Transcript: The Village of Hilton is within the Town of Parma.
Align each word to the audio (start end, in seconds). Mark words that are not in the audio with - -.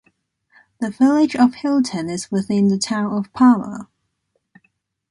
The 0.79 0.89
Village 0.89 1.35
of 1.35 1.53
Hilton 1.53 2.09
is 2.09 2.31
within 2.31 2.69
the 2.69 2.79
Town 2.79 3.13
of 3.15 3.31
Parma. 3.33 3.87